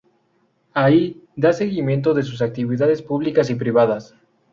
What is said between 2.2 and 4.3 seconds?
sus actividades públicas y privadas.